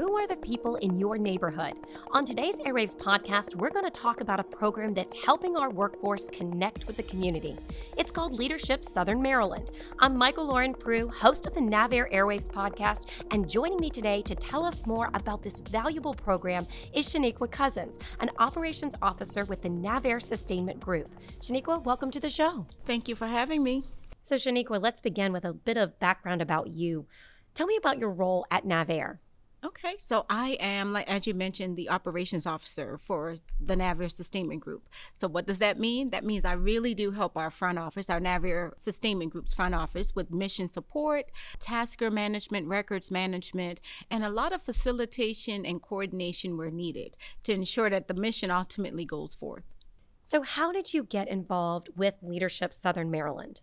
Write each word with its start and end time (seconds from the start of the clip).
Who 0.00 0.14
are 0.14 0.26
the 0.26 0.36
people 0.36 0.76
in 0.76 0.98
your 0.98 1.18
neighborhood? 1.18 1.74
On 2.12 2.24
today's 2.24 2.56
Airwaves 2.56 2.96
podcast, 2.96 3.54
we're 3.54 3.68
going 3.68 3.84
to 3.84 3.90
talk 3.90 4.22
about 4.22 4.40
a 4.40 4.44
program 4.44 4.94
that's 4.94 5.14
helping 5.26 5.58
our 5.58 5.68
workforce 5.68 6.30
connect 6.30 6.86
with 6.86 6.96
the 6.96 7.02
community. 7.02 7.58
It's 7.98 8.10
called 8.10 8.32
Leadership 8.32 8.82
Southern 8.82 9.20
Maryland. 9.20 9.72
I'm 9.98 10.16
Michael 10.16 10.46
Lauren 10.46 10.72
Prue, 10.72 11.10
host 11.10 11.44
of 11.44 11.52
the 11.52 11.60
NavAir 11.60 12.10
Airwaves 12.10 12.48
podcast, 12.48 13.08
and 13.30 13.46
joining 13.46 13.78
me 13.78 13.90
today 13.90 14.22
to 14.22 14.34
tell 14.34 14.64
us 14.64 14.86
more 14.86 15.10
about 15.12 15.42
this 15.42 15.60
valuable 15.60 16.14
program 16.14 16.66
is 16.94 17.06
Shaniqua 17.06 17.50
Cousins, 17.50 17.98
an 18.20 18.30
operations 18.38 18.94
officer 19.02 19.44
with 19.44 19.60
the 19.60 19.68
NavAir 19.68 20.22
Sustainment 20.22 20.80
Group. 20.80 21.10
Shaniqua, 21.42 21.84
welcome 21.84 22.10
to 22.12 22.20
the 22.20 22.30
show. 22.30 22.64
Thank 22.86 23.06
you 23.06 23.14
for 23.14 23.26
having 23.26 23.62
me. 23.62 23.84
So, 24.22 24.36
Shaniqua, 24.36 24.80
let's 24.80 25.02
begin 25.02 25.30
with 25.34 25.44
a 25.44 25.52
bit 25.52 25.76
of 25.76 25.98
background 25.98 26.40
about 26.40 26.68
you. 26.68 27.04
Tell 27.52 27.66
me 27.66 27.76
about 27.76 27.98
your 27.98 28.10
role 28.10 28.46
at 28.50 28.64
NavAir. 28.64 29.18
Okay, 29.62 29.96
so 29.98 30.24
I 30.30 30.56
am, 30.58 30.90
like 30.94 31.06
as 31.06 31.26
you 31.26 31.34
mentioned, 31.34 31.76
the 31.76 31.90
operations 31.90 32.46
officer 32.46 32.96
for 32.96 33.34
the 33.60 33.74
NavAir 33.74 34.10
Sustainment 34.10 34.62
Group. 34.62 34.88
So 35.12 35.28
what 35.28 35.46
does 35.46 35.58
that 35.58 35.78
mean? 35.78 36.08
That 36.10 36.24
means 36.24 36.46
I 36.46 36.52
really 36.52 36.94
do 36.94 37.10
help 37.10 37.36
our 37.36 37.50
front 37.50 37.78
office, 37.78 38.08
our 38.08 38.20
NavAir 38.20 38.72
Sustainment 38.78 39.32
Group's 39.32 39.52
front 39.52 39.74
office, 39.74 40.14
with 40.14 40.30
mission 40.30 40.66
support, 40.66 41.30
tasker 41.58 42.10
management, 42.10 42.68
records 42.68 43.10
management, 43.10 43.82
and 44.10 44.24
a 44.24 44.30
lot 44.30 44.54
of 44.54 44.62
facilitation 44.62 45.66
and 45.66 45.82
coordination 45.82 46.56
where 46.56 46.70
needed 46.70 47.18
to 47.42 47.52
ensure 47.52 47.90
that 47.90 48.08
the 48.08 48.14
mission 48.14 48.50
ultimately 48.50 49.04
goes 49.04 49.34
forth. 49.34 49.74
So, 50.22 50.40
how 50.40 50.72
did 50.72 50.94
you 50.94 51.02
get 51.02 51.28
involved 51.28 51.90
with 51.94 52.14
Leadership 52.22 52.72
Southern 52.72 53.10
Maryland? 53.10 53.60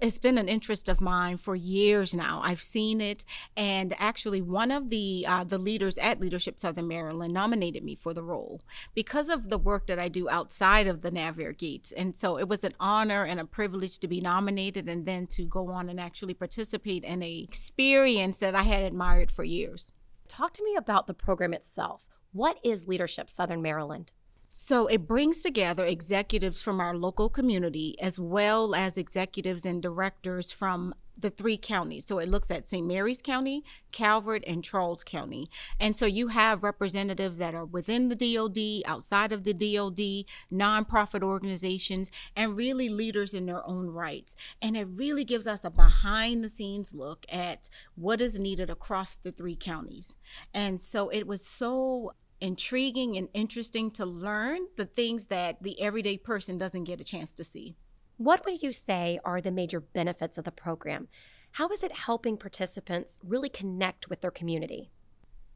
It's 0.00 0.18
been 0.18 0.38
an 0.38 0.48
interest 0.48 0.88
of 0.88 1.00
mine 1.00 1.38
for 1.38 1.56
years 1.56 2.14
now. 2.14 2.40
I've 2.44 2.62
seen 2.62 3.00
it, 3.00 3.24
and 3.56 3.94
actually, 3.98 4.40
one 4.40 4.70
of 4.70 4.90
the 4.90 5.24
uh, 5.26 5.42
the 5.42 5.58
leaders 5.58 5.98
at 5.98 6.20
Leadership 6.20 6.60
Southern 6.60 6.86
Maryland 6.86 7.34
nominated 7.34 7.82
me 7.82 7.96
for 7.96 8.14
the 8.14 8.22
role 8.22 8.60
because 8.94 9.28
of 9.28 9.50
the 9.50 9.58
work 9.58 9.88
that 9.88 9.98
I 9.98 10.08
do 10.08 10.28
outside 10.28 10.86
of 10.86 11.02
the 11.02 11.10
NavAir 11.10 11.56
gates. 11.56 11.90
And 11.90 12.16
so, 12.16 12.38
it 12.38 12.48
was 12.48 12.62
an 12.62 12.74
honor 12.78 13.24
and 13.24 13.40
a 13.40 13.44
privilege 13.44 13.98
to 13.98 14.08
be 14.08 14.20
nominated, 14.20 14.88
and 14.88 15.04
then 15.04 15.26
to 15.28 15.44
go 15.44 15.68
on 15.68 15.88
and 15.88 15.98
actually 15.98 16.34
participate 16.34 17.02
in 17.02 17.20
a 17.22 17.38
experience 17.40 18.38
that 18.38 18.54
I 18.54 18.62
had 18.62 18.84
admired 18.84 19.32
for 19.32 19.42
years. 19.42 19.92
Talk 20.28 20.52
to 20.54 20.64
me 20.64 20.76
about 20.76 21.08
the 21.08 21.14
program 21.14 21.52
itself. 21.52 22.08
What 22.32 22.58
is 22.62 22.86
Leadership 22.86 23.30
Southern 23.30 23.62
Maryland? 23.62 24.12
So 24.50 24.86
it 24.86 25.06
brings 25.06 25.42
together 25.42 25.84
executives 25.84 26.62
from 26.62 26.80
our 26.80 26.96
local 26.96 27.28
community 27.28 28.00
as 28.00 28.18
well 28.18 28.74
as 28.74 28.96
executives 28.96 29.66
and 29.66 29.82
directors 29.82 30.50
from 30.50 30.94
the 31.20 31.30
three 31.30 31.56
counties. 31.56 32.06
So 32.06 32.18
it 32.18 32.28
looks 32.28 32.50
at 32.50 32.68
St. 32.68 32.86
Mary's 32.86 33.20
County, 33.20 33.64
Calvert, 33.90 34.44
and 34.46 34.62
Charles 34.62 35.02
County. 35.02 35.50
And 35.80 35.96
so 35.96 36.06
you 36.06 36.28
have 36.28 36.62
representatives 36.62 37.38
that 37.38 37.54
are 37.54 37.64
within 37.64 38.08
the 38.08 38.14
DOD, 38.14 38.88
outside 38.88 39.32
of 39.32 39.44
the 39.44 39.52
DOD, 39.52 40.24
nonprofit 40.52 41.22
organizations, 41.22 42.10
and 42.36 42.56
really 42.56 42.88
leaders 42.88 43.34
in 43.34 43.46
their 43.46 43.66
own 43.66 43.88
rights. 43.88 44.36
And 44.62 44.76
it 44.76 44.86
really 44.88 45.24
gives 45.24 45.46
us 45.46 45.64
a 45.64 45.70
behind 45.70 46.44
the 46.44 46.48
scenes 46.48 46.94
look 46.94 47.26
at 47.28 47.68
what 47.96 48.20
is 48.20 48.38
needed 48.38 48.70
across 48.70 49.16
the 49.16 49.32
three 49.32 49.56
counties. 49.56 50.14
And 50.54 50.80
so 50.80 51.08
it 51.08 51.26
was 51.26 51.44
so 51.44 52.12
intriguing 52.40 53.16
and 53.16 53.28
interesting 53.34 53.90
to 53.92 54.06
learn 54.06 54.60
the 54.76 54.84
things 54.84 55.26
that 55.26 55.62
the 55.62 55.80
everyday 55.80 56.16
person 56.16 56.58
doesn't 56.58 56.84
get 56.84 57.00
a 57.00 57.04
chance 57.04 57.32
to 57.34 57.44
see. 57.44 57.76
What 58.16 58.44
would 58.44 58.62
you 58.62 58.72
say 58.72 59.20
are 59.24 59.40
the 59.40 59.50
major 59.50 59.80
benefits 59.80 60.38
of 60.38 60.44
the 60.44 60.50
program? 60.50 61.08
How 61.52 61.68
is 61.68 61.82
it 61.82 61.92
helping 61.92 62.36
participants 62.36 63.18
really 63.24 63.48
connect 63.48 64.08
with 64.08 64.20
their 64.20 64.30
community? 64.30 64.90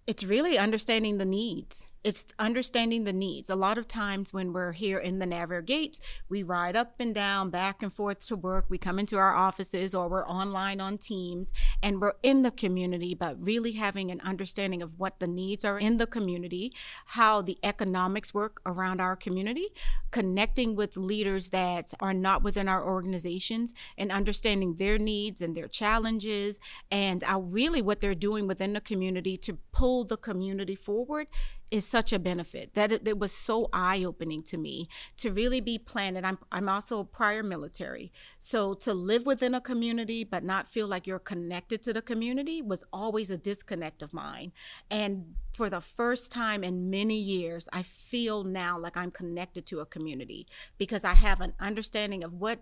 It's 0.07 0.25
really 0.25 0.59
understanding 0.59 1.19
the 1.19 1.25
needs 1.25 1.87
it's 2.05 2.27
understanding 2.39 3.05
the 3.05 3.13
needs. 3.13 3.49
A 3.49 3.55
lot 3.55 3.79
of 3.79 3.87
times 3.87 4.33
when 4.33 4.53
we're 4.53 4.73
here 4.73 4.99
in 4.99 5.19
the 5.21 5.27
NavAir 5.27 5.65
gates, 5.65 6.01
we 6.29 6.43
ride 6.43 6.75
up 6.75 6.95
and 6.99 7.15
down, 7.15 7.51
back 7.51 7.83
and 7.83 7.93
forth 7.93 8.27
to 8.27 8.37
work. 8.37 8.67
We 8.69 8.79
come 8.79 8.99
into 8.99 9.19
our 9.19 9.35
offices 9.35 9.95
or 9.95 10.09
we're 10.09 10.27
online 10.27 10.81
on 10.81 10.99
Teams 10.99 11.53
and 11.83 12.01
we're 12.01 12.15
in 12.23 12.43
the 12.43 12.51
community, 12.51 13.15
but 13.15 13.41
really 13.41 13.73
having 13.73 14.11
an 14.11 14.21
understanding 14.23 14.83
of 14.83 14.99
what 14.99 15.21
the 15.21 15.27
needs 15.29 15.65
are 15.65 15.79
in 15.79 15.99
the 15.99 16.07
community, 16.07 16.73
how 17.07 17.41
the 17.41 17.59
economics 17.63 18.35
work 18.35 18.61
around 18.67 19.01
our 19.01 19.15
community, 19.15 19.69
connecting 20.11 20.75
with 20.75 20.97
leaders 20.97 21.51
that 21.51 21.95
are 22.01 22.15
not 22.15 22.43
within 22.43 22.69
our 22.69 22.85
organizations 22.85 23.75
and 23.97 24.11
understanding 24.11 24.75
their 24.75 24.99
needs 24.99 25.41
and 25.41 25.57
their 25.57 25.69
challenges 25.69 26.59
and 26.91 27.23
really 27.39 27.81
what 27.81 28.01
they're 28.01 28.15
doing 28.15 28.47
within 28.47 28.73
the 28.73 28.81
community 28.81 29.37
to 29.37 29.59
pull 29.73 30.05
the 30.05 30.17
community 30.17 30.75
forward 30.75 31.29
is 31.73 31.87
such 31.87 32.13
a 32.13 32.19
benefit. 32.19 32.75
That 32.75 32.93
it, 32.93 33.09
it 33.09 33.19
was 33.19 33.33
so 33.33 33.71
eye-opening 33.73 34.43
to 34.45 34.59
me 34.59 34.89
to 35.17 35.33
really 35.33 35.61
be 35.61 35.79
planted. 35.79 36.25
I'm, 36.25 36.39
I'm 36.53 36.69
also 36.69 37.03
prior 37.03 37.43
military. 37.43 38.13
So 38.39 38.75
to 38.75 38.93
live 38.93 39.25
within 39.25 39.55
a 39.55 39.61
community 39.61 40.23
but 40.23 40.45
not 40.45 40.69
feel 40.69 40.87
like 40.87 41.07
you're 41.07 41.19
connected 41.19 41.83
to 41.83 41.95
the 41.95 42.03
community 42.03 42.61
was 42.61 42.85
always 42.93 43.31
a 43.31 43.39
disconnect 43.39 44.03
of 44.03 44.13
mine. 44.13 44.53
And 44.91 45.35
for 45.55 45.71
the 45.71 45.81
first 45.81 46.33
time 46.33 46.65
in 46.65 46.89
many 46.91 47.19
years 47.19 47.69
i 47.73 47.83
feel 47.83 48.43
now 48.43 48.79
like 48.79 48.97
i'm 48.97 49.11
connected 49.11 49.67
to 49.67 49.81
a 49.81 49.87
community 49.87 50.47
because 50.79 51.05
i 51.05 51.13
have 51.13 51.41
an 51.41 51.53
understanding 51.61 52.25
of 52.25 52.33
what 52.33 52.61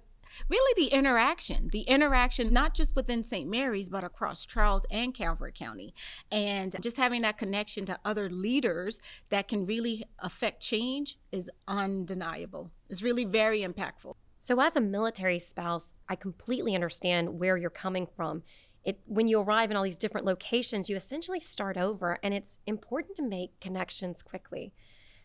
really 0.49 0.85
the 0.85 0.95
interaction, 0.95 1.69
the 1.73 1.83
interaction 1.83 2.53
not 2.53 2.75
just 2.75 2.97
within 2.97 3.23
St. 3.23 3.49
Mary's, 3.49 3.89
but 3.89 4.05
across 4.05 4.47
Charles 4.47 4.87
and 4.91 5.15
Calvert 5.15 5.55
County. 5.55 5.95
And 6.31 6.77
just 6.81 6.97
having 6.97 7.23
that 7.23 7.39
connection 7.39 7.85
to 7.87 7.99
other 8.05 8.29
leaders 8.31 9.01
that 9.31 9.49
can 9.49 9.67
really 9.67 10.05
affect 10.19 10.63
change 10.63 11.19
is 11.33 11.51
undeniable. 11.67 12.71
It's 12.89 13.03
really 13.03 13.25
very 13.25 13.61
impactful. 13.61 14.15
So, 14.39 14.59
as 14.61 14.75
a 14.75 14.81
military 14.81 15.39
spouse, 15.39 15.93
I 16.09 16.17
completely 16.17 16.75
understand 16.75 17.39
where 17.39 17.59
you're 17.59 17.69
coming 17.69 18.07
from. 18.17 18.43
It, 18.83 18.99
when 19.05 19.29
you 19.29 19.39
arrive 19.39 19.71
in 19.71 19.77
all 19.77 19.83
these 19.83 19.99
different 19.99 20.27
locations, 20.27 20.89
you 20.89 20.97
essentially 20.97 21.41
start 21.41 21.77
over, 21.77 22.19
and 22.23 22.33
it's 22.33 22.59
important 22.67 23.19
to 23.19 23.23
make 23.23 23.61
connections 23.61 24.23
quickly. 24.23 24.73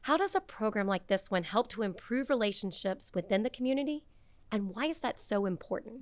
How 0.02 0.18
does 0.18 0.36
a 0.36 0.42
program 0.42 0.86
like 0.86 1.08
this 1.08 1.32
one 1.32 1.44
help 1.44 1.70
to 1.70 1.82
improve 1.82 2.30
relationships 2.30 3.12
within 3.16 3.44
the 3.44 3.50
community 3.50 4.04
and 4.52 4.74
why 4.76 4.86
is 4.86 5.00
that 5.02 5.22
so 5.22 5.46
important? 5.46 6.02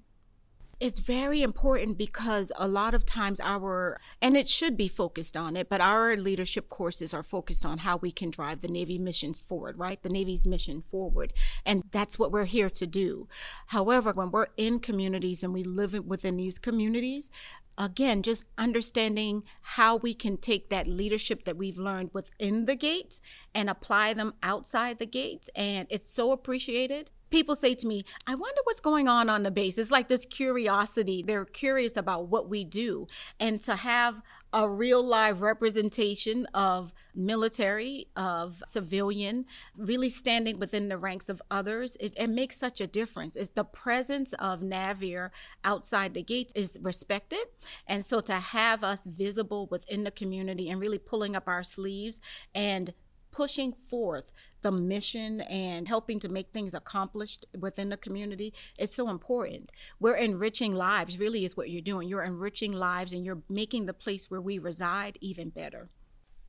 It's 0.80 1.00
very 1.00 1.42
important 1.42 1.98
because 1.98 2.52
a 2.58 2.68
lot 2.68 2.94
of 2.94 3.06
times 3.06 3.40
our, 3.40 4.02
and 4.22 4.36
it 4.36 4.50
should 4.50 4.76
be 4.76 4.88
focused 4.88 5.38
on 5.38 5.56
it, 5.56 5.70
but 5.70 5.80
our 5.80 6.18
leadership 6.18 6.68
courses 6.68 7.14
are 7.14 7.24
focused 7.24 7.66
on 7.66 7.80
how 7.80 7.98
we 7.98 8.12
can 8.12 8.30
drive 8.30 8.62
the 8.62 8.68
Navy 8.68 8.98
missions 8.98 9.40
forward, 9.40 9.78
right? 9.78 10.02
The 10.02 10.09
Navy's 10.09 10.46
mission 10.46 10.84
forward. 10.90 11.32
And 11.66 11.84
that's 11.92 12.20
what 12.20 12.32
we're 12.32 12.46
here 12.46 12.70
to 12.72 12.88
do. 12.88 13.30
However, 13.68 14.12
when 14.12 14.32
we're 14.32 14.48
in 14.58 14.80
communities 14.80 15.42
and 15.42 15.53
we 15.53 15.64
live 15.64 15.94
within 16.06 16.36
these 16.36 16.59
communities, 16.59 17.32
again, 17.78 18.22
just 18.22 18.44
understanding 18.58 19.44
how 19.62 19.96
we 19.96 20.14
can 20.14 20.38
take 20.38 20.70
that 20.70 20.88
leadership 20.88 21.46
that 21.46 21.56
we've 21.56 21.78
learned 21.78 22.09
within 22.14 22.66
the 22.66 22.76
gates 22.76 23.22
and 23.53 23.70
apply 23.70 24.14
them 24.14 24.34
outside 24.44 25.00
the 25.00 25.06
gates. 25.06 25.50
And 25.56 25.88
it's 25.90 26.08
so 26.08 26.32
appreciated 26.32 27.12
people 27.34 27.56
say 27.56 27.74
to 27.74 27.88
me, 27.88 28.06
I 28.28 28.36
wonder 28.36 28.62
what's 28.64 28.80
going 28.80 29.08
on 29.08 29.28
on 29.28 29.42
the 29.42 29.50
base. 29.50 29.80
It's 29.80 29.90
like 29.90 30.08
this 30.08 30.24
curiosity. 30.24 31.24
They're 31.24 31.46
curious 31.46 31.98
about 31.98 32.28
what 32.28 32.48
we 32.48 32.64
do. 32.64 33.08
And 33.40 33.60
to 33.62 33.76
have 33.76 34.22
a 34.54 34.70
real 34.70 35.04
live 35.04 35.42
representation 35.42 36.46
of 36.54 36.94
military, 37.16 38.08
of 38.16 38.62
civilian, 38.64 39.46
really 39.76 40.10
standing 40.10 40.60
within 40.60 40.90
the 40.90 40.98
ranks 41.00 41.28
of 41.28 41.42
others, 41.50 41.98
it, 42.00 42.14
it 42.16 42.30
makes 42.30 42.56
such 42.56 42.80
a 42.80 42.86
difference. 42.86 43.36
It's 43.36 43.50
the 43.50 43.64
presence 43.64 44.34
of 44.34 44.62
NavAir 44.62 45.32
outside 45.64 46.14
the 46.14 46.22
gates 46.22 46.54
is 46.54 46.78
respected. 46.84 47.46
And 47.88 48.06
so 48.06 48.20
to 48.22 48.34
have 48.34 48.84
us 48.84 49.08
visible 49.08 49.68
within 49.72 50.04
the 50.04 50.12
community 50.12 50.70
and 50.70 50.80
really 50.80 51.00
pulling 51.00 51.36
up 51.36 51.48
our 51.48 51.64
sleeves 51.64 52.22
and 52.53 52.94
pushing 53.34 53.74
forth 53.74 54.32
the 54.62 54.72
mission 54.72 55.41
and 55.41 55.88
helping 55.88 56.20
to 56.20 56.30
make 56.30 56.52
things 56.52 56.74
accomplished 56.74 57.46
within 57.59 57.90
the 57.90 57.97
community 57.97 58.53
is 58.78 58.94
so 58.94 59.09
important. 59.09 59.72
We're 60.00 60.16
enriching 60.16 60.74
lives, 60.74 61.20
really, 61.20 61.44
is 61.44 61.58
what 61.58 61.70
you're 61.70 61.82
doing. 61.82 62.08
You're 62.08 62.24
enriching 62.24 62.72
lives 62.72 63.12
and 63.12 63.26
you're 63.26 63.41
making 63.50 63.85
the 63.85 63.94
place 63.94 64.32
where 64.32 64.40
we 64.40 64.58
reside 64.59 65.18
even 65.20 65.50
better. 65.50 65.90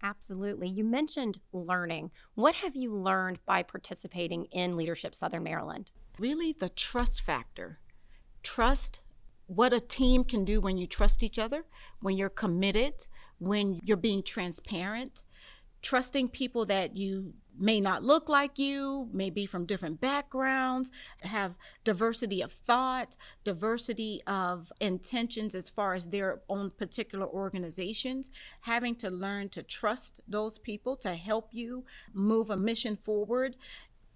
Absolutely. 0.03 0.69
You 0.69 0.85
mentioned 0.85 1.39
learning. 1.53 2.11
What 2.35 2.57
have 2.57 2.77
you 2.77 2.95
learned 2.95 3.39
by 3.47 3.63
participating 3.63 4.45
in 4.53 4.77
Leadership 4.77 5.15
Southern 5.15 5.43
Maryland? 5.43 5.91
Really, 6.19 6.53
the 6.53 6.69
trust 6.69 7.21
factor. 7.21 7.81
Trust 8.43 9.01
what 9.47 9.73
a 9.73 9.81
team 9.81 10.25
can 10.25 10.45
do 10.45 10.61
when 10.61 10.77
you 10.77 10.87
trust 10.87 11.23
each 11.23 11.39
other, 11.39 11.65
when 12.01 12.17
you're 12.17 12.29
committed, 12.29 13.07
when 13.39 13.81
you're 13.83 13.97
being 13.97 14.23
transparent, 14.23 15.23
trusting 15.85 16.31
people 16.31 16.65
that 16.65 16.97
you 16.97 17.35
may 17.57 17.81
not 17.81 18.03
look 18.03 18.29
like 18.29 18.59
you, 18.59 19.09
may 19.13 19.31
be 19.31 19.47
from 19.47 19.67
different 19.67 20.01
backgrounds, 20.01 20.91
have 21.21 21.55
diversity 21.85 22.41
of 22.41 22.51
thought, 22.51 23.17
diversity 23.45 24.21
of 24.27 24.73
intentions 24.81 25.55
as 25.55 25.71
far 25.71 25.95
as 25.95 26.09
their 26.09 26.41
own 26.49 26.71
particular 26.71 27.27
organizations, 27.27 28.31
having 28.63 28.97
to 28.97 29.11
learn 29.11 29.49
to 29.51 29.63
trust 29.63 30.21
those 30.27 30.59
people 30.59 30.97
to 30.97 31.15
help 31.15 31.51
you 31.53 31.85
move 32.13 32.51
a 32.51 32.57
mission 32.57 32.97
forward 32.97 33.55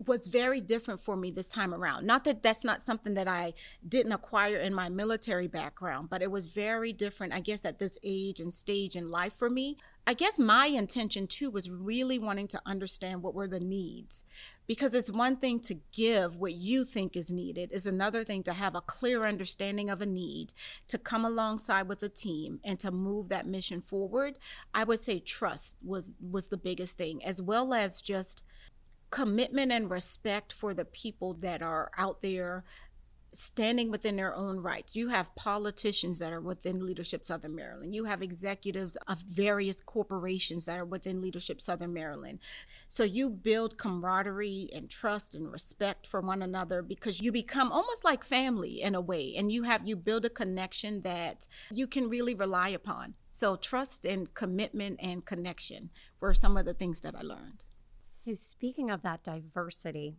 was 0.06 0.26
very 0.26 0.61
different 0.61 1.00
for 1.00 1.17
me 1.17 1.31
this 1.31 1.50
time 1.50 1.75
around. 1.75 2.06
Not 2.06 2.25
that 2.25 2.43
that's 2.43 2.64
not 2.64 2.82
something 2.82 3.14
that 3.14 3.26
I 3.26 3.55
didn't 3.88 4.12
acquire 4.12 4.59
in 4.59 4.73
my 4.73 4.88
military 4.88 5.49
background, 5.49 6.09
but 6.09 6.23
it 6.23 6.31
was 6.31 6.47
very 6.47 6.93
different, 6.93 7.35
I 7.35 7.41
guess, 7.41 7.64
at 7.64 7.79
this 7.79 7.99
age 8.05 8.38
and 8.41 8.55
stage 8.55 8.94
in 8.94 9.11
life 9.11 9.32
for 9.37 9.50
me. 9.50 9.76
I 10.08 10.14
guess 10.14 10.38
my 10.38 10.64
intention 10.64 11.26
too 11.26 11.50
was 11.50 11.69
really 11.69 12.19
wanting 12.19 12.49
to 12.49 12.62
understand 12.64 13.22
what 13.22 13.34
were 13.34 13.46
the 13.46 13.60
needs. 13.60 14.25
Because 14.66 14.94
it's 14.94 15.10
one 15.10 15.37
thing 15.37 15.60
to 15.60 15.81
give 15.93 16.38
what 16.38 16.55
you 16.55 16.87
think 16.87 17.14
is 17.14 17.31
needed, 17.31 17.72
is 17.72 17.87
another 17.87 18.25
thing 18.25 18.43
to 18.44 18.55
have 18.55 18.75
a 18.75 18.81
clear 18.81 19.26
understanding 19.26 19.90
of 19.90 20.00
a 20.00 20.06
need, 20.06 20.55
to 20.87 20.96
come 20.96 21.26
alongside 21.26 21.88
with 21.88 22.02
a 22.02 22.08
team 22.08 22.58
and 22.64 22.81
to 22.81 22.90
move 22.90 23.28
that 23.28 23.46
mission 23.46 23.82
forward. 23.82 24.38
I 24.72 24.84
would 24.84 24.99
say 24.99 25.20
trust 25.20 25.76
was 25.84 26.14
was 26.22 26.49
the 26.49 26.56
biggest 26.56 26.96
thing, 26.96 27.22
as 27.22 27.43
well 27.43 27.75
as 27.75 28.00
just 28.00 28.43
commitment 29.11 29.72
and 29.72 29.90
respect 29.90 30.54
for 30.54 30.72
the 30.72 30.87
people 30.87 31.34
that 31.34 31.61
are 31.61 31.90
out 31.99 32.22
there 32.22 32.64
standing 33.32 33.90
within 33.90 34.16
their 34.16 34.34
own 34.34 34.60
rights. 34.60 34.96
You 34.96 35.08
have 35.08 35.34
politicians 35.34 36.19
that 36.19 36.32
are 36.32 36.40
within 36.40 36.84
Leadership 36.84 37.26
Southern 37.26 37.54
Maryland. 37.54 37.94
You 37.94 38.04
have 38.04 38.22
executives 38.22 38.96
of 39.06 39.20
various 39.20 39.80
corporations 39.80 40.64
that 40.64 40.78
are 40.78 40.84
within 40.84 41.20
Leadership 41.20 41.60
Southern 41.60 41.92
Maryland. 41.92 42.38
So 42.88 43.04
you 43.04 43.28
build 43.28 43.78
camaraderie 43.78 44.70
and 44.75 44.88
trust 44.88 45.34
and 45.34 45.50
respect 45.50 46.06
for 46.06 46.20
one 46.20 46.42
another 46.42 46.82
because 46.82 47.20
you 47.20 47.32
become 47.32 47.70
almost 47.70 48.04
like 48.04 48.25
family 48.25 48.80
in 48.80 48.94
a 48.94 49.00
way 49.00 49.34
and 49.36 49.52
you 49.52 49.64
have 49.64 49.86
you 49.86 49.96
build 49.96 50.25
a 50.25 50.30
connection 50.30 51.02
that 51.02 51.46
you 51.72 51.86
can 51.86 52.08
really 52.08 52.34
rely 52.34 52.69
upon. 52.69 53.14
So 53.30 53.56
trust 53.56 54.04
and 54.04 54.32
commitment 54.34 54.98
and 55.02 55.25
connection 55.25 55.90
were 56.20 56.34
some 56.34 56.56
of 56.56 56.64
the 56.64 56.75
things 56.75 57.00
that 57.00 57.14
I 57.14 57.20
learned. 57.20 57.64
So, 58.14 58.34
speaking 58.34 58.90
of 58.90 59.02
that 59.02 59.22
diversity, 59.22 60.16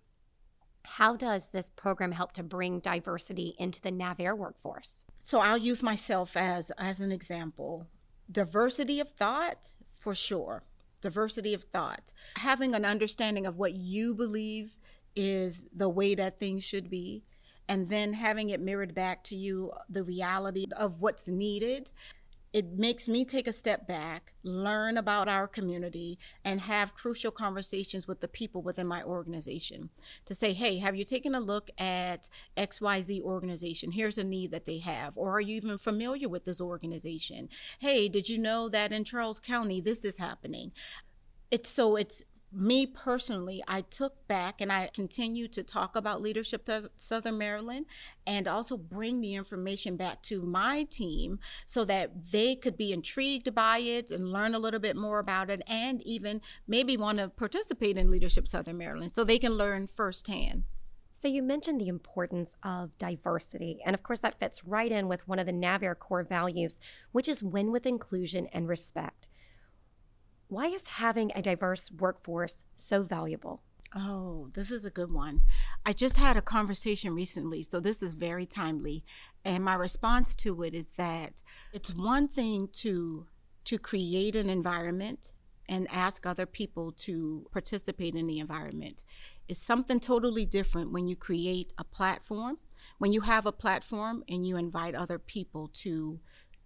how 0.85 1.15
does 1.15 1.49
this 1.49 1.69
program 1.69 2.11
help 2.11 2.33
to 2.33 2.43
bring 2.43 2.79
diversity 2.79 3.55
into 3.59 3.81
the 3.81 3.91
NavAir 3.91 4.37
workforce? 4.37 5.05
So, 5.17 5.39
I'll 5.39 5.57
use 5.57 5.83
myself 5.83 6.35
as 6.35 6.71
as 6.77 7.01
an 7.01 7.11
example. 7.11 7.87
Diversity 8.31 8.99
of 8.99 9.09
thought, 9.09 9.73
for 9.91 10.13
sure. 10.15 10.63
Diversity 11.01 11.53
of 11.53 11.63
thought. 11.63 12.13
Having 12.35 12.75
an 12.75 12.85
understanding 12.85 13.45
of 13.45 13.57
what 13.57 13.73
you 13.73 14.13
believe 14.13 14.77
is 15.15 15.65
the 15.75 15.89
way 15.89 16.15
that 16.15 16.39
things 16.39 16.63
should 16.63 16.89
be, 16.89 17.23
and 17.67 17.89
then 17.89 18.13
having 18.13 18.49
it 18.49 18.59
mirrored 18.59 18.93
back 18.93 19.23
to 19.25 19.35
you 19.35 19.71
the 19.89 20.03
reality 20.03 20.65
of 20.75 21.01
what's 21.01 21.27
needed 21.27 21.91
it 22.51 22.73
makes 22.73 23.07
me 23.07 23.25
take 23.25 23.47
a 23.47 23.51
step 23.51 23.87
back, 23.87 24.33
learn 24.43 24.97
about 24.97 25.27
our 25.27 25.47
community, 25.47 26.17
and 26.43 26.61
have 26.61 26.95
crucial 26.95 27.31
conversations 27.31 28.07
with 28.07 28.21
the 28.21 28.27
people 28.27 28.61
within 28.63 28.87
my 28.87 29.03
organization 29.03 29.89
to 30.25 30.33
say, 30.33 30.53
hey, 30.53 30.79
have 30.79 30.95
you 30.95 31.03
taken 31.03 31.35
a 31.35 31.39
look 31.39 31.69
at 31.77 32.29
XYZ 32.57 33.21
organization? 33.21 33.91
Here's 33.91 34.17
a 34.17 34.23
need 34.23 34.51
that 34.51 34.65
they 34.65 34.79
have. 34.79 35.15
Or 35.15 35.33
are 35.33 35.41
you 35.41 35.57
even 35.57 35.77
familiar 35.77 36.27
with 36.27 36.45
this 36.45 36.59
organization? 36.59 37.49
Hey, 37.79 38.09
did 38.09 38.29
you 38.29 38.39
know 38.39 38.67
that 38.69 38.91
in 38.91 39.03
Charles 39.03 39.39
County 39.39 39.79
this 39.79 40.03
is 40.03 40.17
happening? 40.17 40.71
It's 41.51 41.69
so 41.69 41.95
it's 41.95 42.23
me 42.51 42.85
personally, 42.85 43.63
I 43.67 43.81
took 43.81 44.27
back 44.27 44.59
and 44.59 44.71
I 44.71 44.89
continue 44.93 45.47
to 45.49 45.63
talk 45.63 45.95
about 45.95 46.21
leadership 46.21 46.67
Southern 46.97 47.37
Maryland 47.37 47.85
and 48.25 48.47
also 48.47 48.75
bring 48.75 49.21
the 49.21 49.35
information 49.35 49.97
back 49.97 50.21
to 50.23 50.41
my 50.41 50.83
team 50.83 51.39
so 51.65 51.85
that 51.85 52.31
they 52.31 52.55
could 52.55 52.75
be 52.75 52.91
intrigued 52.91 53.53
by 53.53 53.79
it 53.79 54.09
and 54.09 54.31
learn 54.31 54.55
a 54.55 54.59
little 54.59 54.79
bit 54.79 54.95
more 54.95 55.19
about 55.19 55.49
it 55.49 55.61
and 55.67 56.01
even 56.01 56.41
maybe 56.67 56.97
want 56.97 57.19
to 57.19 57.29
participate 57.29 57.97
in 57.97 58.11
Leadership 58.11 58.47
Southern 58.47 58.77
Maryland 58.77 59.13
so 59.13 59.23
they 59.23 59.39
can 59.39 59.53
learn 59.53 59.87
firsthand. 59.87 60.63
So, 61.13 61.27
you 61.27 61.43
mentioned 61.43 61.81
the 61.81 61.89
importance 61.89 62.55
of 62.63 62.97
diversity. 62.97 63.79
And 63.85 63.93
of 63.93 64.03
course, 64.03 64.21
that 64.21 64.39
fits 64.39 64.63
right 64.63 64.89
in 64.89 65.09
with 65.09 65.27
one 65.27 65.37
of 65.37 65.47
the 65.47 65.51
NavAir 65.51 65.99
core 65.99 66.23
values, 66.23 66.79
which 67.11 67.27
is 67.27 67.43
win 67.43 67.73
with 67.73 67.85
inclusion 67.85 68.47
and 68.53 68.69
respect. 68.69 69.27
Why 70.49 70.65
is 70.65 70.87
having 70.87 71.31
a 71.35 71.43
diverse 71.43 71.91
workforce 71.91 72.65
so 72.73 73.03
valuable? 73.03 73.61
Oh, 73.95 74.49
this 74.55 74.71
is 74.71 74.83
a 74.83 74.89
good 74.89 75.11
one. 75.11 75.41
I 75.85 75.93
just 75.93 76.17
had 76.17 76.37
a 76.37 76.41
conversation 76.41 77.13
recently, 77.13 77.61
so 77.61 77.79
this 77.79 78.01
is 78.01 78.15
very 78.15 78.47
timely. 78.47 79.03
And 79.45 79.63
my 79.63 79.75
response 79.75 80.33
to 80.35 80.63
it 80.63 80.73
is 80.73 80.93
that 80.93 81.43
it's 81.71 81.93
one 81.93 82.27
thing 82.27 82.67
to 82.73 83.27
to 83.65 83.77
create 83.77 84.35
an 84.35 84.49
environment 84.49 85.33
and 85.67 85.87
ask 85.91 86.25
other 86.25 86.47
people 86.47 86.91
to 86.93 87.45
participate 87.51 88.15
in 88.15 88.25
the 88.25 88.39
environment. 88.39 89.03
It's 89.47 89.59
something 89.59 89.99
totally 89.99 90.45
different 90.45 90.91
when 90.91 91.07
you 91.07 91.15
create 91.15 91.73
a 91.77 91.83
platform, 91.83 92.57
when 92.97 93.13
you 93.13 93.21
have 93.21 93.45
a 93.45 93.51
platform 93.51 94.23
and 94.27 94.47
you 94.47 94.57
invite 94.57 94.95
other 94.95 95.19
people 95.19 95.67
to 95.83 96.19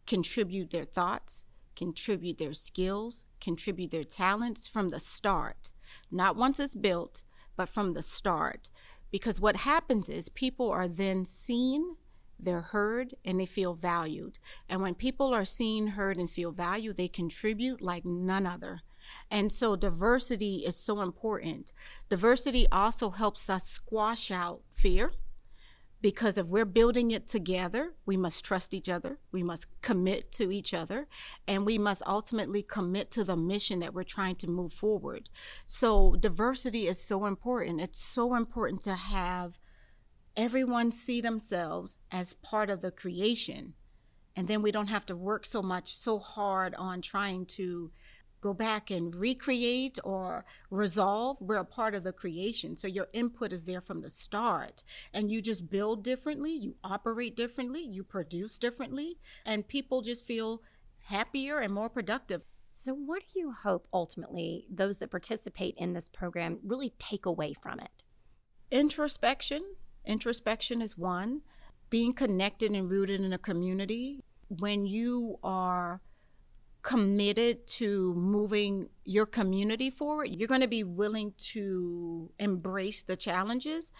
contribute 0.07 0.71
their 0.71 0.86
thoughts, 0.86 1.45
contribute 1.75 2.37
their 2.37 2.53
skills, 2.53 3.25
contribute 3.41 3.91
their 3.91 4.03
talents 4.03 4.67
from 4.67 4.89
the 4.89 4.99
start, 4.99 5.71
not 6.11 6.35
once 6.35 6.59
it's 6.59 6.75
built, 6.75 7.23
but 7.55 7.69
from 7.69 7.93
the 7.93 8.01
start. 8.01 8.69
Because 9.11 9.39
what 9.39 9.57
happens 9.57 10.09
is 10.09 10.29
people 10.29 10.71
are 10.71 10.87
then 10.87 11.25
seen, 11.25 11.97
they're 12.39 12.61
heard, 12.61 13.15
and 13.23 13.39
they 13.39 13.45
feel 13.45 13.73
valued. 13.73 14.39
And 14.67 14.81
when 14.81 14.95
people 14.95 15.33
are 15.33 15.45
seen, 15.45 15.87
heard, 15.87 16.17
and 16.17 16.29
feel 16.29 16.51
valued, 16.51 16.97
they 16.97 17.07
contribute 17.07 17.81
like 17.81 18.05
none 18.05 18.47
other. 18.47 18.81
And 19.29 19.51
so 19.51 19.75
diversity 19.75 20.63
is 20.65 20.75
so 20.75 21.01
important. 21.01 21.73
Diversity 22.09 22.67
also 22.71 23.11
helps 23.11 23.49
us 23.49 23.67
squash 23.67 24.31
out 24.31 24.61
fear 24.71 25.11
because 26.03 26.38
if 26.38 26.47
we're 26.47 26.65
building 26.65 27.11
it 27.11 27.27
together, 27.27 27.94
we 28.05 28.17
must 28.17 28.44
trust 28.44 28.73
each 28.73 28.89
other, 28.89 29.19
we 29.31 29.41
must 29.41 29.67
commit 29.81 30.33
to 30.33 30.51
each 30.51 30.73
other, 30.73 31.07
and 31.47 31.65
we 31.65 31.77
must 31.77 32.03
ultimately 32.05 32.61
commit 32.61 33.09
to 33.09 33.23
the 33.23 33.38
mission 33.38 33.79
that 33.79 33.94
we're 33.94 34.03
trying 34.03 34.35
to 34.35 34.47
move 34.47 34.73
forward. 34.73 35.29
So, 35.65 36.17
diversity 36.19 36.88
is 36.88 37.01
so 37.01 37.25
important. 37.25 37.79
It's 37.79 38.03
so 38.03 38.35
important 38.35 38.81
to 38.81 38.95
have 38.95 39.57
everyone 40.35 40.91
see 40.91 41.21
themselves 41.21 41.95
as 42.11 42.33
part 42.33 42.69
of 42.69 42.81
the 42.81 42.91
creation. 42.91 43.73
And 44.35 44.50
then 44.50 44.61
we 44.61 44.71
don't 44.71 44.88
have 44.88 45.05
to 45.05 45.15
work 45.15 45.45
so 45.45 45.61
much, 45.61 45.95
so 45.95 46.19
hard 46.19 46.75
on 46.75 47.01
trying 47.01 47.45
to 47.45 47.91
go 48.43 48.53
back 48.53 48.91
and 48.91 49.15
recreate 49.15 49.97
or 50.03 50.43
resolve, 50.69 51.38
we're 51.39 51.55
a 51.55 51.65
part 51.65 51.95
of 51.95 52.03
the 52.03 52.12
creation. 52.12 52.75
So 52.75 52.88
your 52.88 53.07
input 53.13 53.53
is 53.53 53.63
there 53.63 53.79
from 53.79 54.01
the 54.01 54.09
start. 54.09 54.83
And 55.13 55.31
you 55.31 55.41
just 55.41 55.69
build 55.69 56.03
differently, 56.03 56.51
you 56.51 56.75
operate 56.83 57.38
differently, 57.38 57.81
you 57.81 58.03
produce 58.03 58.57
differently, 58.57 59.17
and 59.45 59.67
people 59.67 60.01
just 60.01 60.27
feel 60.27 60.62
happier 61.05 61.59
and 61.59 61.73
more 61.73 61.89
productive. 61.89 62.41
So, 62.73 62.93
what 62.93 63.21
do 63.31 63.39
you 63.39 63.51
hope 63.51 63.88
ultimately 63.93 64.65
those 64.69 64.97
that 64.97 65.12
participate 65.12 65.75
in 65.77 65.93
this 65.93 66.09
program 66.09 66.57
really 66.63 66.93
take 66.97 67.25
away 67.25 67.53
from 67.53 67.79
it? 67.79 68.03
Introspection. 68.71 69.62
Introspection 70.05 70.81
is 70.81 70.97
one. 70.97 71.41
Being 71.89 72.13
connected 72.13 72.71
and 72.71 72.89
rooted 72.89 73.21
in 73.21 73.31
a 73.31 73.38
community. 73.38 74.23
When 74.50 74.88
you 74.88 75.38
are 75.43 76.01
committed 76.83 77.65
to 77.65 78.13
moving 78.13 78.89
your 79.05 79.25
community 79.25 79.89
forward, 79.89 80.25
you're 80.25 80.49
going 80.49 80.61
to 80.61 80.67
be 80.67 80.83
willing 80.83 81.33
to 81.37 82.29
embrace 82.37 83.01
the 83.01 83.15
challenges. 83.15 83.93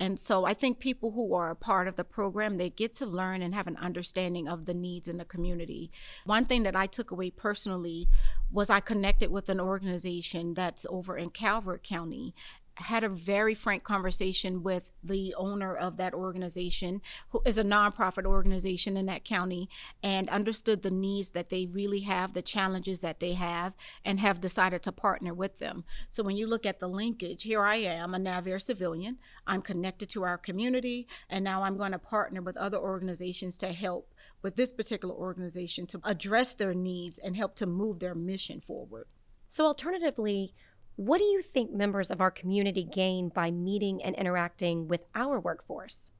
And 0.00 0.18
so 0.18 0.44
I 0.44 0.52
think 0.52 0.80
people 0.80 1.12
who 1.12 1.32
are 1.34 1.50
a 1.50 1.56
part 1.56 1.86
of 1.86 1.94
the 1.94 2.02
program, 2.02 2.58
they 2.58 2.70
get 2.70 2.92
to 2.94 3.06
learn 3.06 3.40
and 3.40 3.54
have 3.54 3.68
an 3.68 3.76
understanding 3.76 4.48
of 4.48 4.66
the 4.66 4.74
needs 4.74 5.06
in 5.06 5.16
the 5.16 5.24
community. 5.24 5.92
One 6.24 6.44
thing 6.44 6.64
that 6.64 6.74
I 6.74 6.86
took 6.86 7.12
away 7.12 7.30
personally 7.30 8.08
was 8.50 8.68
I 8.68 8.80
connected 8.80 9.30
with 9.30 9.48
an 9.48 9.60
organization 9.60 10.54
that's 10.54 10.86
over 10.90 11.16
in 11.16 11.30
Calvert 11.30 11.84
County 11.84 12.34
had 12.76 13.04
a 13.04 13.08
very 13.08 13.54
frank 13.54 13.84
conversation 13.84 14.62
with 14.62 14.90
the 15.02 15.34
owner 15.36 15.74
of 15.74 15.96
that 15.96 16.14
organization, 16.14 17.00
who 17.30 17.40
is 17.44 17.56
a 17.56 17.64
nonprofit 17.64 18.24
organization 18.24 18.96
in 18.96 19.06
that 19.06 19.24
county, 19.24 19.68
and 20.02 20.28
understood 20.28 20.82
the 20.82 20.90
needs 20.90 21.30
that 21.30 21.50
they 21.50 21.66
really 21.66 22.00
have, 22.00 22.34
the 22.34 22.42
challenges 22.42 23.00
that 23.00 23.20
they 23.20 23.34
have, 23.34 23.74
and 24.04 24.20
have 24.20 24.40
decided 24.40 24.82
to 24.82 24.92
partner 24.92 25.32
with 25.32 25.58
them. 25.58 25.84
So 26.08 26.22
when 26.22 26.36
you 26.36 26.46
look 26.46 26.66
at 26.66 26.80
the 26.80 26.88
linkage, 26.88 27.44
here 27.44 27.62
I 27.62 27.76
am, 27.76 28.14
a 28.14 28.18
NavAir 28.18 28.60
civilian. 28.60 29.18
I'm 29.46 29.62
connected 29.62 30.08
to 30.10 30.24
our 30.24 30.38
community, 30.38 31.06
and 31.28 31.44
now 31.44 31.62
I'm 31.62 31.76
going 31.76 31.92
to 31.92 31.98
partner 31.98 32.42
with 32.42 32.56
other 32.56 32.78
organizations 32.78 33.56
to 33.58 33.72
help 33.72 34.12
with 34.42 34.56
this 34.56 34.72
particular 34.72 35.14
organization 35.14 35.86
to 35.86 36.00
address 36.04 36.54
their 36.54 36.74
needs 36.74 37.18
and 37.18 37.36
help 37.36 37.54
to 37.56 37.66
move 37.66 37.98
their 37.98 38.14
mission 38.14 38.60
forward. 38.60 39.06
So, 39.48 39.66
alternatively, 39.66 40.52
What 40.96 41.18
do 41.18 41.24
you 41.24 41.42
think 41.42 41.72
members 41.72 42.10
of 42.10 42.20
our 42.20 42.30
community 42.30 42.84
gain 42.84 43.28
by 43.28 43.50
meeting 43.50 44.02
and 44.02 44.14
interacting 44.14 44.86
with 44.86 45.04
our 45.14 45.40
workforce? 45.40 46.12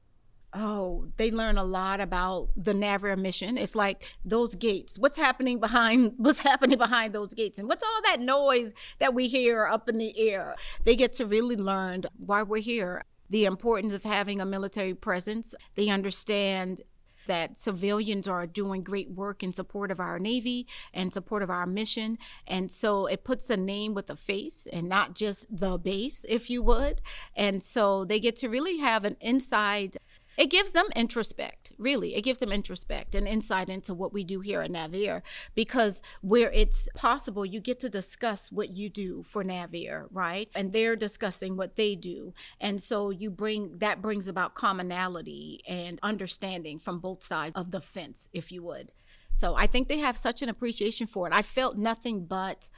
Oh, 0.53 1.07
they 1.17 1.31
learn 1.31 1.57
a 1.57 1.63
lot 1.63 1.99
about 1.99 2.49
the 2.55 2.73
NAVAIR 2.73 3.17
mission. 3.17 3.57
It's 3.57 3.75
like 3.75 4.03
those 4.23 4.55
gates. 4.55 4.97
What's 4.97 5.17
happening 5.17 5.59
behind 5.59 6.13
what's 6.17 6.39
happening 6.39 6.77
behind 6.77 7.13
those 7.13 7.33
gates 7.33 7.59
and 7.59 7.67
what's 7.67 7.83
all 7.83 8.01
that 8.03 8.19
noise 8.19 8.73
that 8.99 9.13
we 9.13 9.27
hear 9.27 9.65
up 9.65 9.89
in 9.89 9.97
the 9.97 10.17
air? 10.17 10.55
They 10.83 10.95
get 10.95 11.13
to 11.13 11.25
really 11.25 11.57
learn 11.57 12.03
why 12.17 12.43
we're 12.43 12.61
here, 12.61 13.03
the 13.29 13.45
importance 13.45 13.93
of 13.93 14.03
having 14.03 14.39
a 14.39 14.45
military 14.45 14.93
presence. 14.93 15.55
They 15.75 15.89
understand 15.89 16.81
that 17.25 17.59
civilians 17.59 18.27
are 18.27 18.47
doing 18.47 18.83
great 18.83 19.11
work 19.11 19.43
in 19.43 19.53
support 19.53 19.91
of 19.91 19.99
our 19.99 20.19
Navy 20.19 20.67
and 20.93 21.13
support 21.13 21.43
of 21.43 21.49
our 21.49 21.65
mission. 21.65 22.17
And 22.47 22.71
so 22.71 23.05
it 23.05 23.23
puts 23.23 23.49
a 23.49 23.57
name 23.57 23.93
with 23.93 24.09
a 24.09 24.15
face 24.15 24.67
and 24.71 24.87
not 24.87 25.15
just 25.15 25.45
the 25.49 25.77
base, 25.77 26.25
if 26.27 26.49
you 26.49 26.61
would. 26.63 27.01
And 27.35 27.61
so 27.61 28.05
they 28.05 28.19
get 28.19 28.35
to 28.37 28.49
really 28.49 28.77
have 28.77 29.05
an 29.05 29.17
inside 29.19 29.97
it 30.37 30.49
gives 30.49 30.71
them 30.71 30.85
introspect 30.95 31.71
really. 31.77 32.15
It 32.15 32.21
gives 32.21 32.39
them 32.39 32.51
introspect 32.51 33.15
and 33.15 33.27
insight 33.27 33.69
into 33.69 33.93
what 33.93 34.13
we 34.13 34.23
do 34.23 34.39
here 34.39 34.61
at 34.61 34.71
NavAir 34.71 35.21
because 35.53 36.01
where 36.21 36.51
it's 36.51 36.87
possible 36.95 37.45
you 37.45 37.59
get 37.59 37.79
to 37.79 37.89
discuss 37.89 38.51
what 38.51 38.75
you 38.75 38.89
do 38.89 39.23
for 39.23 39.43
NavAir, 39.43 40.07
right? 40.11 40.49
And 40.55 40.73
they're 40.73 40.95
discussing 40.95 41.57
what 41.57 41.75
they 41.75 41.95
do. 41.95 42.33
And 42.59 42.81
so 42.81 43.09
you 43.09 43.29
bring 43.29 43.77
that 43.79 44.01
brings 44.01 44.27
about 44.27 44.55
commonality 44.55 45.61
and 45.67 45.99
understanding 46.03 46.79
from 46.79 46.99
both 46.99 47.23
sides 47.23 47.55
of 47.55 47.71
the 47.71 47.81
fence 47.81 48.27
if 48.33 48.51
you 48.51 48.63
would. 48.63 48.91
So 49.33 49.55
i 49.55 49.67
think 49.67 49.87
they 49.87 49.99
have 49.99 50.17
such 50.17 50.41
an 50.41 50.49
appreciation 50.49 51.07
for 51.07 51.27
it. 51.27 51.33
I 51.33 51.41
felt 51.41 51.77
nothing 51.77 52.25
but 52.25 52.69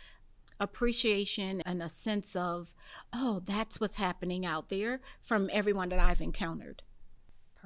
appreciation 0.59 1.61
and 1.61 1.83
a 1.83 1.89
sense 1.89 2.35
of 2.35 2.73
oh 3.13 3.41
that's 3.45 3.79
what's 3.79 3.97
happening 3.97 4.43
out 4.43 4.69
there 4.69 4.99
from 5.21 5.51
everyone 5.53 5.89
that 5.89 5.99
i've 5.99 6.19
encountered 6.19 6.81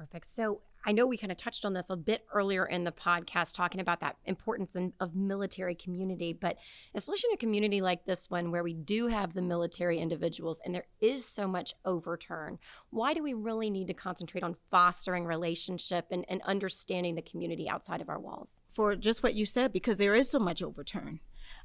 Perfect. 0.02 0.34
So 0.34 0.62
I 0.84 0.90
know 0.90 1.06
we 1.06 1.16
kind 1.16 1.30
of 1.30 1.38
touched 1.38 1.64
on 1.64 1.74
this 1.74 1.88
a 1.88 1.94
bit 1.94 2.24
earlier 2.34 2.66
in 2.66 2.82
the 2.82 2.90
podcast, 2.90 3.54
talking 3.54 3.80
about 3.80 4.00
that 4.00 4.16
importance 4.24 4.74
in, 4.74 4.92
of 4.98 5.14
military 5.14 5.76
community, 5.76 6.32
but 6.32 6.56
especially 6.96 7.28
in 7.30 7.34
a 7.34 7.36
community 7.36 7.80
like 7.80 8.04
this 8.04 8.28
one 8.28 8.50
where 8.50 8.64
we 8.64 8.74
do 8.74 9.06
have 9.06 9.32
the 9.32 9.42
military 9.42 10.00
individuals 10.00 10.60
and 10.64 10.74
there 10.74 10.86
is 11.00 11.24
so 11.24 11.46
much 11.46 11.74
overturn. 11.84 12.58
Why 12.90 13.14
do 13.14 13.22
we 13.22 13.32
really 13.32 13.70
need 13.70 13.86
to 13.86 13.94
concentrate 13.94 14.42
on 14.42 14.56
fostering 14.72 15.24
relationship 15.24 16.06
and, 16.10 16.24
and 16.28 16.42
understanding 16.42 17.14
the 17.14 17.22
community 17.22 17.68
outside 17.68 18.00
of 18.00 18.08
our 18.08 18.18
walls? 18.18 18.60
For 18.72 18.96
just 18.96 19.22
what 19.22 19.34
you 19.34 19.46
said, 19.46 19.72
because 19.72 19.98
there 19.98 20.16
is 20.16 20.28
so 20.28 20.40
much 20.40 20.64
overturn. 20.64 21.20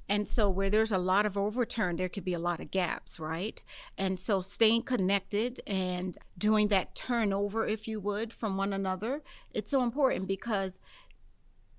And 0.10 0.28
so, 0.28 0.50
where 0.50 0.70
there's 0.70 0.92
a 0.92 0.98
lot 0.98 1.26
of 1.26 1.38
overturn, 1.38 1.98
there 1.98 2.10
could 2.10 2.24
be 2.24 2.34
a 2.34 2.40
lot 2.40 2.60
of 2.60 2.72
gaps, 2.72 3.20
right? 3.20 3.62
And 3.98 4.20
so, 4.20 4.42
staying 4.42 4.84
connected 4.84 5.60
and 5.68 6.18
doing 6.38 6.70
that 6.70 6.96
turnover, 6.96 7.66
if 7.66 7.88
you 7.88 8.00
would, 8.00 8.34
from 8.34 8.58
one 8.58 8.74
another, 8.74 9.22
it's 9.54 9.72
so 9.72 9.84
important 9.84 10.28
because 10.28 10.80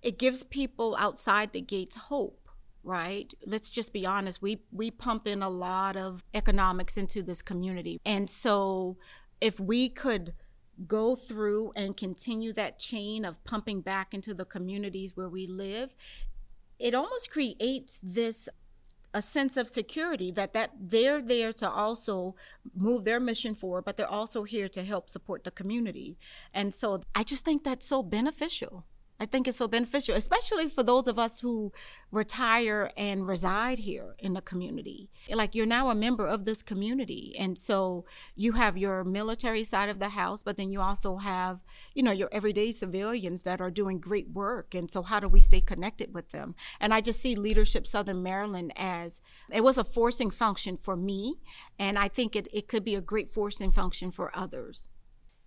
it 0.03 0.19
gives 0.19 0.45
people 0.45 0.97
outside 0.99 1.53
the 1.53 1.61
gates 1.61 1.97
hope 1.97 2.49
right 2.85 3.35
let's 3.45 3.71
just 3.71 3.93
be 3.93 4.07
honest 4.07 4.41
we 4.41 4.63
we 4.71 4.89
pump 4.89 5.27
in 5.27 5.43
a 5.43 5.49
lot 5.49 5.97
of 5.97 6.25
economics 6.33 6.97
into 6.97 7.23
this 7.23 7.43
community 7.43 8.01
and 8.07 8.31
so 8.31 8.97
if 9.41 9.59
we 9.59 9.89
could 9.89 10.33
go 10.87 11.17
through 11.17 11.73
and 11.75 11.97
continue 11.97 12.53
that 12.53 12.79
chain 12.79 13.25
of 13.25 13.43
pumping 13.45 13.81
back 13.81 14.15
into 14.15 14.33
the 14.33 14.45
communities 14.45 15.17
where 15.17 15.29
we 15.29 15.47
live 15.47 15.91
it 16.79 16.95
almost 16.95 17.31
creates 17.31 18.01
this 18.03 18.49
a 19.15 19.23
sense 19.23 19.57
of 19.57 19.69
security 19.69 20.31
that 20.31 20.53
that 20.53 20.71
they're 20.79 21.23
there 21.23 21.53
to 21.53 21.69
also 21.69 22.35
move 22.75 23.05
their 23.05 23.19
mission 23.19 23.55
forward 23.55 23.85
but 23.85 23.97
they're 23.97 24.07
also 24.07 24.45
here 24.45 24.69
to 24.69 24.85
help 24.85 25.09
support 25.09 25.45
the 25.45 25.51
community. 25.51 26.19
And 26.53 26.75
so 26.75 27.01
i 27.15 27.23
just 27.23 27.45
think 27.45 27.65
that's 27.65 27.87
so 27.87 28.03
beneficial 28.03 28.85
I 29.21 29.27
think 29.27 29.49
it's 29.49 29.57
so 29.57 29.67
beneficial, 29.67 30.15
especially 30.15 30.69
for 30.69 30.85
those 30.85 31.09
of 31.09 31.19
us 31.19 31.41
who 31.41 31.73
retire 32.13 32.93
and 32.97 33.27
reside 33.27 33.81
here 33.81 34.15
in 34.21 34.35
the 34.35 34.41
community. 34.41 35.11
Like 35.29 35.57
you're 35.57 35.67
now 35.67 35.91
a 35.91 35.95
member 35.95 36.25
of 36.25 36.45
this 36.45 36.63
community. 36.63 37.35
And 37.37 37.59
so 37.59 38.05
you 38.37 38.53
have 38.53 38.77
your 38.77 39.03
military 39.03 39.65
side 39.65 39.89
of 39.89 39.99
the 39.99 40.11
house, 40.11 40.45
but 40.45 40.57
then 40.57 40.71
you 40.71 40.81
also 40.81 41.17
have, 41.17 41.59
you 41.95 42.03
know, 42.05 42.13
your 42.13 42.29
everyday 42.31 42.71
civilians 42.71 43.43
that 43.43 43.61
are 43.61 43.73
doing 43.73 43.99
great 43.99 44.31
work. 44.31 44.73
And 44.73 44.89
so 44.89 45.03
how 45.03 45.19
do 45.19 45.29
we 45.29 45.41
stay 45.41 45.61
connected 45.61 46.15
with 46.15 46.31
them? 46.31 46.55
And 46.79 46.95
I 46.95 47.01
just 47.01 47.21
see 47.21 47.35
Leadership 47.35 47.89
Southern 47.89 48.23
Maryland 48.23 48.73
as 48.77 49.21
it 49.51 49.65
was 49.65 49.79
a 49.79 49.85
forcing 49.85 50.31
function 50.31 50.77
for 50.77 50.95
me. 50.95 51.41
And 51.77 51.99
I 51.99 52.07
think 52.07 52.37
it, 52.37 52.47
it 52.53 52.69
could 52.69 52.85
be 52.85 52.95
a 52.95 53.01
great 53.01 53.31
forcing 53.31 53.73
function 53.73 54.13
for 54.13 54.31
others. 54.33 54.89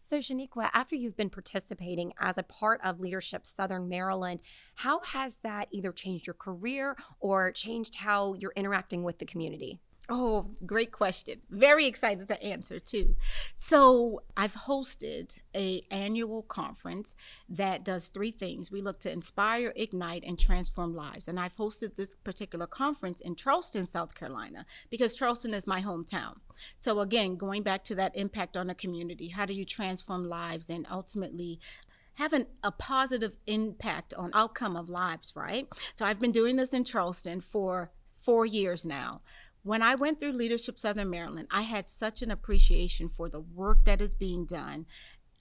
So, 0.03 0.17
Shaniqua, 0.17 0.69
after 0.73 0.95
you've 0.95 1.15
been 1.15 1.29
participating 1.29 2.13
as 2.19 2.37
a 2.37 2.43
part 2.43 2.81
of 2.83 2.99
Leadership 2.99 3.45
Southern 3.45 3.87
Maryland, 3.87 4.39
how 4.75 4.99
has 5.01 5.37
that 5.37 5.67
either 5.71 5.91
changed 5.91 6.27
your 6.27 6.33
career 6.33 6.97
or 7.19 7.51
changed 7.51 7.95
how 7.95 8.33
you're 8.33 8.53
interacting 8.55 9.03
with 9.03 9.19
the 9.19 9.25
community? 9.25 9.79
Oh, 10.13 10.47
great 10.65 10.91
question. 10.91 11.39
Very 11.49 11.85
excited 11.85 12.27
to 12.27 12.43
answer 12.43 12.81
too. 12.81 13.15
So, 13.55 14.23
I've 14.35 14.53
hosted 14.53 15.37
a 15.55 15.83
annual 15.89 16.43
conference 16.43 17.15
that 17.47 17.85
does 17.85 18.09
three 18.09 18.31
things. 18.31 18.69
We 18.69 18.81
look 18.81 18.99
to 18.99 19.11
inspire, 19.11 19.71
ignite, 19.73 20.25
and 20.25 20.37
transform 20.37 20.93
lives. 20.93 21.29
And 21.29 21.39
I've 21.39 21.55
hosted 21.55 21.95
this 21.95 22.13
particular 22.13 22.67
conference 22.67 23.21
in 23.21 23.37
Charleston, 23.37 23.87
South 23.87 24.13
Carolina, 24.13 24.65
because 24.89 25.15
Charleston 25.15 25.53
is 25.53 25.65
my 25.65 25.81
hometown. 25.81 26.39
So 26.77 26.99
again, 26.99 27.37
going 27.37 27.63
back 27.63 27.85
to 27.85 27.95
that 27.95 28.13
impact 28.13 28.57
on 28.57 28.67
the 28.67 28.75
community, 28.75 29.29
how 29.29 29.45
do 29.45 29.53
you 29.53 29.63
transform 29.63 30.27
lives 30.27 30.69
and 30.69 30.85
ultimately 30.91 31.61
having 32.15 32.47
a 32.61 32.71
positive 32.73 33.37
impact 33.47 34.13
on 34.15 34.29
outcome 34.33 34.75
of 34.75 34.89
lives, 34.89 35.31
right? 35.37 35.69
So 35.95 36.03
I've 36.03 36.19
been 36.19 36.33
doing 36.33 36.57
this 36.57 36.73
in 36.73 36.83
Charleston 36.83 37.39
for 37.39 37.91
4 38.19 38.45
years 38.45 38.85
now 38.85 39.21
when 39.63 39.81
I 39.81 39.95
went 39.95 40.19
through 40.19 40.31
Leadership 40.31 40.79
Southern 40.79 41.09
Maryland, 41.09 41.47
I 41.51 41.61
had 41.61 41.87
such 41.87 42.21
an 42.21 42.31
appreciation 42.31 43.09
for 43.09 43.29
the 43.29 43.39
work 43.39 43.85
that 43.85 44.01
is 44.01 44.13
being 44.13 44.45
done 44.45 44.85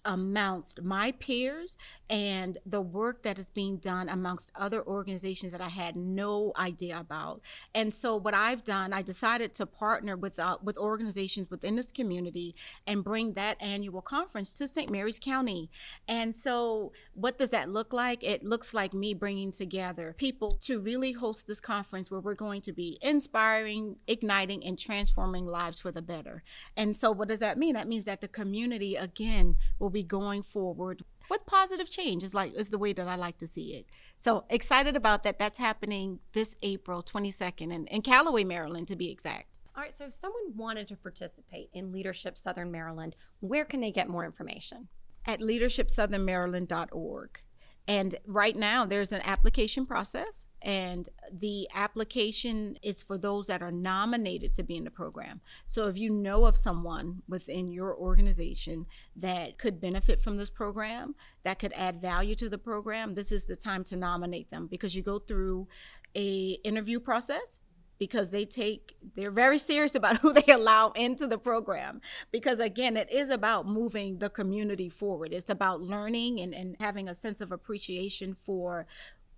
amongst 0.04 0.83
my 0.83 1.12
peers 1.12 1.76
and 2.11 2.59
the 2.66 2.80
work 2.80 3.23
that 3.23 3.38
is 3.38 3.50
being 3.50 3.76
done 3.76 4.09
amongst 4.09 4.50
other 4.57 4.85
organizations 4.85 5.52
that 5.52 5.61
I 5.61 5.69
had 5.69 5.95
no 5.95 6.52
idea 6.59 6.99
about. 6.99 7.40
And 7.73 7.95
so 7.95 8.16
what 8.16 8.35
I've 8.35 8.64
done, 8.64 8.92
I 8.92 9.02
decided 9.02 9.54
to 9.54 9.66
partner 9.66 10.16
with 10.16 10.38
uh, 10.38 10.59
with 10.62 10.76
organizations 10.76 11.50
within 11.50 11.76
this 11.76 11.92
community 11.92 12.57
and 12.87 13.04
bring 13.04 13.35
that 13.35 13.57
annual 13.61 14.02
conference 14.02 14.52
to 14.54 14.66
St. 14.66 14.90
Mary's 14.90 15.21
County. 15.21 15.71
And 16.09 16.35
so 16.35 16.92
what 17.14 17.38
does 17.38 17.50
that 17.50 17.71
look 17.71 17.92
like? 17.92 18.25
It 18.25 18.45
looks 18.45 18.75
like 18.75 18.92
me 18.92 19.14
bringing 19.14 19.52
together 19.52 20.14
people 20.19 20.52
to 20.62 20.80
really 20.80 21.12
host 21.12 21.47
this 21.47 21.61
conference 21.61 22.11
where 22.11 22.21
we're 22.21 22.35
going 22.35 22.62
to 22.62 22.73
be 22.73 22.99
inspiring, 23.00 23.97
igniting 24.09 24.64
and 24.64 24.76
transforming 24.76 25.47
lives 25.47 25.80
for 25.80 25.92
the 25.92 26.02
better. 26.02 26.42
And 26.76 26.97
so 26.97 27.12
what 27.12 27.28
does 27.28 27.38
that 27.38 27.57
mean? 27.57 27.75
That 27.75 27.88
means 27.88 28.04
that 28.04 28.21
the 28.21 28.28
community 28.28 28.97
again 28.97 29.57
will 29.90 29.94
be 29.94 30.04
going 30.04 30.44
forward 30.44 31.02
with 31.28 31.44
positive 31.47 31.90
change 31.90 32.23
is 32.23 32.32
like 32.32 32.54
is 32.54 32.70
the 32.70 32.78
way 32.78 32.92
that 32.92 33.09
I 33.09 33.16
like 33.16 33.38
to 33.38 33.47
see 33.47 33.75
it. 33.75 33.87
So 34.18 34.44
excited 34.49 34.97
about 34.97 35.23
that. 35.25 35.38
That's 35.38 35.59
happening 35.59 36.20
this 36.32 36.56
April 36.62 37.02
22nd 37.02 37.70
in, 37.73 37.87
in 37.87 38.02
Callaway, 38.02 38.44
Maryland, 38.44 38.88
to 38.88 38.97
be 38.97 39.11
exact. 39.11 39.47
All 39.76 39.82
right. 39.82 39.94
So 39.94 40.06
if 40.06 40.14
someone 40.14 40.56
wanted 40.56 40.88
to 40.88 40.97
participate 40.97 41.68
in 41.73 41.92
Leadership 41.92 42.38
Southern 42.38 42.70
Maryland, 42.70 43.16
where 43.40 43.64
can 43.64 43.80
they 43.80 43.90
get 43.90 44.09
more 44.09 44.25
information? 44.25 44.87
At 45.26 45.40
leadershipsouthernmaryland.org. 45.40 47.42
And 47.90 48.14
right 48.25 48.54
now, 48.54 48.87
there's 48.87 49.11
an 49.11 49.20
application 49.25 49.85
process, 49.85 50.47
and 50.62 51.09
the 51.32 51.68
application 51.75 52.78
is 52.82 53.02
for 53.02 53.18
those 53.18 53.47
that 53.47 53.62
are 53.62 53.73
nominated 53.73 54.52
to 54.52 54.62
be 54.62 54.76
in 54.76 54.85
the 54.85 54.92
program. 54.92 55.40
So 55.66 55.88
if 55.88 55.99
you 55.99 56.09
know 56.09 56.47
of 56.47 56.56
someone 56.56 57.23
within 57.26 57.73
your 57.73 57.97
organization 57.97 58.87
that 59.16 59.59
could 59.59 59.80
benefit 59.80 60.23
from 60.23 60.37
this 60.37 60.50
program, 60.50 61.16
that 61.42 61.59
could 61.59 61.73
add 61.73 62.00
value 62.00 62.37
to 62.37 62.49
the 62.49 62.59
program, 62.59 63.16
this 63.16 63.32
is 63.32 63.47
the 63.47 63.56
time 63.56 63.82
to 63.82 63.97
nominate 63.97 64.52
them 64.52 64.68
because 64.68 64.94
you 64.94 65.02
go 65.02 65.18
through 65.18 65.66
a 66.14 66.61
interview 66.62 67.00
process 67.00 67.59
because 68.00 68.30
they 68.30 68.45
take 68.45 68.97
they're 69.14 69.30
very 69.30 69.59
serious 69.59 69.95
about 69.95 70.16
who 70.23 70.33
they 70.33 70.52
allow 70.52 70.90
into 70.92 71.28
the 71.28 71.38
program. 71.38 72.00
Because 72.33 72.59
again 72.59 72.97
it 72.97 73.12
is 73.12 73.30
about 73.30 73.69
moving 73.69 74.19
the 74.19 74.30
community 74.30 74.88
forward. 74.88 75.33
It's 75.33 75.50
about 75.50 75.83
learning 75.83 76.40
and, 76.40 76.52
and 76.52 76.75
having 76.80 77.09
a 77.09 77.14
sense 77.14 77.40
of 77.40 77.52
appreciation 77.52 78.35
for 78.35 78.87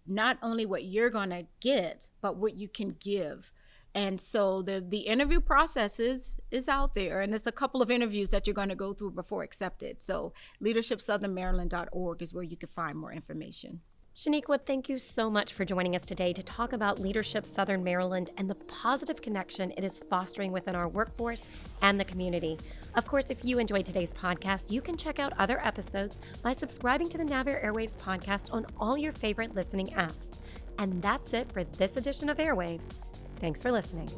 not 0.06 0.38
only 0.42 0.64
what 0.64 0.84
you're 0.84 1.10
going 1.10 1.30
to 1.30 1.46
get 1.60 2.08
but 2.22 2.38
what 2.38 2.54
you 2.56 2.68
can 2.68 2.96
give. 2.98 3.52
And 3.94 4.18
so 4.18 4.62
the 4.62 4.82
the 4.86 5.00
interview 5.00 5.40
process 5.40 6.00
is 6.00 6.36
is 6.50 6.68
out 6.68 6.94
there 6.94 7.20
and 7.20 7.34
it's 7.34 7.46
a 7.46 7.52
couple 7.52 7.82
of 7.82 7.90
interviews 7.90 8.30
that 8.30 8.46
you're 8.46 8.54
going 8.54 8.70
to 8.70 8.74
go 8.86 8.94
through 8.94 9.10
before 9.10 9.42
accepted. 9.42 10.00
So 10.00 10.32
leadershipsouthernmaryland.org 10.64 12.22
is 12.22 12.32
where 12.32 12.44
you 12.44 12.56
can 12.56 12.68
find 12.68 12.96
more 12.96 13.12
information 13.12 13.80
Shaniqua, 14.14 14.60
thank 14.66 14.90
you 14.90 14.98
so 14.98 15.30
much 15.30 15.54
for 15.54 15.64
joining 15.64 15.96
us 15.96 16.04
today 16.04 16.34
to 16.34 16.42
talk 16.42 16.74
about 16.74 16.98
Leadership 16.98 17.46
Southern 17.46 17.82
Maryland 17.82 18.30
and 18.36 18.48
the 18.48 18.54
positive 18.54 19.22
connection 19.22 19.72
it 19.78 19.84
is 19.84 20.02
fostering 20.10 20.52
within 20.52 20.74
our 20.74 20.86
workforce 20.86 21.46
and 21.80 21.98
the 21.98 22.04
community. 22.04 22.58
Of 22.94 23.06
course, 23.06 23.30
if 23.30 23.42
you 23.42 23.58
enjoyed 23.58 23.86
today's 23.86 24.12
podcast, 24.12 24.70
you 24.70 24.82
can 24.82 24.98
check 24.98 25.18
out 25.18 25.32
other 25.38 25.64
episodes 25.64 26.20
by 26.42 26.52
subscribing 26.52 27.08
to 27.08 27.16
the 27.16 27.24
NavAir 27.24 27.64
Airwaves 27.64 27.96
podcast 27.96 28.52
on 28.52 28.66
all 28.78 28.98
your 28.98 29.12
favorite 29.12 29.54
listening 29.54 29.86
apps. 29.88 30.40
And 30.78 31.00
that's 31.00 31.32
it 31.32 31.50
for 31.50 31.64
this 31.64 31.96
edition 31.96 32.28
of 32.28 32.36
Airwaves. 32.36 32.84
Thanks 33.36 33.62
for 33.62 33.72
listening. 33.72 34.10